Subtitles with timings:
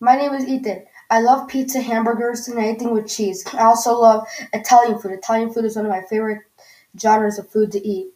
[0.00, 0.86] My name is Ethan.
[1.10, 3.44] I love pizza, hamburgers, and anything with cheese.
[3.52, 5.12] I also love Italian food.
[5.12, 6.42] Italian food is one of my favorite
[6.98, 8.14] genres of food to eat.